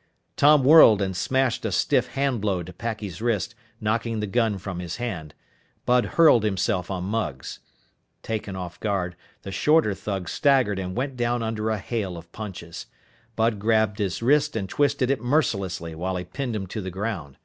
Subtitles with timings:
[0.36, 4.96] _Tom whirled and smashed a stiff handblow to Packy's wrist, knocking the gun from his
[4.96, 5.34] hand.
[5.84, 7.58] Bud hurled himself on Mugs.
[8.22, 12.86] Taken off guard, the shorter thug staggered and went down under a hail of punches.
[13.36, 17.36] Bud grabbed his wrist and twisted it mercilessly while he pinned him to the ground.